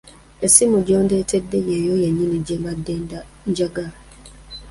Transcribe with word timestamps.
Essimu 0.45 0.77
gy'ondeetedde 0.87 1.57
yeyo 1.69 1.93
yennyini 2.03 2.37
gye 2.45 2.57
mbadde 2.61 2.93
njagala. 3.49 3.93